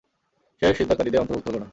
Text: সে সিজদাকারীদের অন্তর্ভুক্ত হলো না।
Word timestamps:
সে 0.61 0.67
সিজদাকারীদের 0.73 1.21
অন্তর্ভুক্ত 1.21 1.47
হলো 1.49 1.59
না। 1.59 1.67